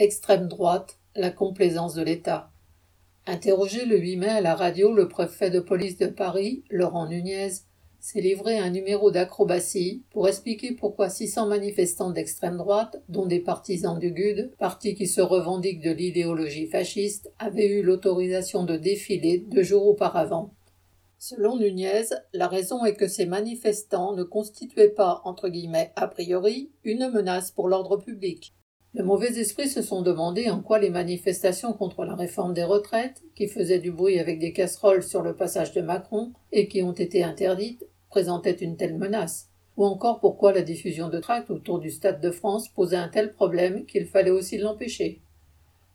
[0.00, 2.52] Extrême droite, la complaisance de l'État.
[3.26, 7.50] Interrogé le 8 mai à la radio, le préfet de police de Paris, Laurent Nunez,
[7.98, 13.98] s'est livré un numéro d'acrobatie pour expliquer pourquoi 600 manifestants d'extrême droite, dont des partisans
[13.98, 19.64] du GUD, parti qui se revendique de l'idéologie fasciste, avaient eu l'autorisation de défiler deux
[19.64, 20.54] jours auparavant.
[21.18, 26.70] Selon Nunez, la raison est que ces manifestants ne constituaient pas, entre guillemets, a priori,
[26.84, 28.54] une menace pour l'ordre public.
[28.98, 33.22] De mauvais esprits se sont demandé en quoi les manifestations contre la réforme des retraites,
[33.36, 36.90] qui faisaient du bruit avec des casseroles sur le passage de Macron et qui ont
[36.90, 41.90] été interdites, présentaient une telle menace, ou encore pourquoi la diffusion de tracts autour du
[41.90, 45.20] Stade de France posait un tel problème qu'il fallait aussi l'empêcher.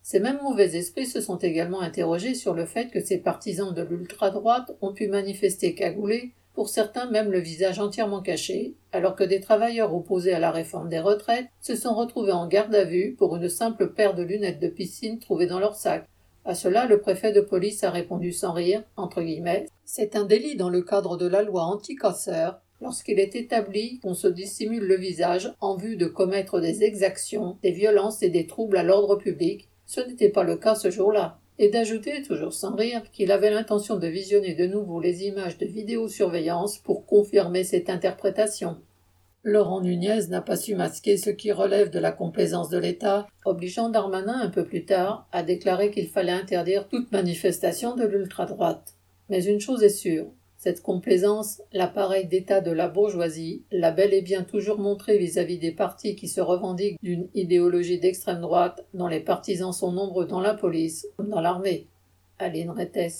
[0.02, 3.82] Ces mêmes mauvais esprits se sont également interrogés sur le fait que ces partisans de
[3.82, 9.40] l'ultra-droite ont pu manifester cagoulés pour certains même le visage entièrement caché, alors que des
[9.40, 13.36] travailleurs opposés à la réforme des retraites se sont retrouvés en garde à vue pour
[13.36, 16.08] une simple paire de lunettes de piscine trouvées dans leur sac.
[16.44, 20.56] À cela, le préfet de police a répondu sans rire, entre guillemets, c'est un délit
[20.56, 25.52] dans le cadre de la loi anti-casseur lorsqu'il est établi qu'on se dissimule le visage
[25.60, 29.68] en vue de commettre des exactions, des violences et des troubles à l'ordre public.
[29.86, 33.96] Ce n'était pas le cas ce jour-là et d'ajouter, toujours sans rire, qu'il avait l'intention
[33.96, 38.76] de visionner de nouveau les images de vidéosurveillance pour confirmer cette interprétation.
[39.42, 43.90] Laurent Nunez n'a pas su masquer ce qui relève de la complaisance de l'État, obligeant
[43.90, 48.94] Darmanin un peu plus tard à déclarer qu'il fallait interdire toute manifestation de l'ultra-droite.
[49.28, 50.26] Mais une chose est sûre,
[50.64, 55.72] cette complaisance, l'appareil d'État de la bourgeoisie, l'a bel et bien toujours montré vis-à-vis des
[55.72, 60.54] partis qui se revendiquent d'une idéologie d'extrême droite, dont les partisans sont nombreux dans la
[60.54, 61.86] police comme dans l'armée.
[62.38, 63.14] Aline Rettes.